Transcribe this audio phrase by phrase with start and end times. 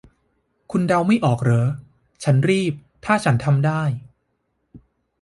[0.71, 1.67] คุณเดาไม่ออกเหรอ
[2.23, 2.73] 'ฉันรีบ
[3.05, 3.81] ถ้าฉันทำได้'